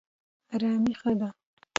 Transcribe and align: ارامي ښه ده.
ارامي 0.53 0.93
ښه 0.99 1.11
ده. 1.19 1.29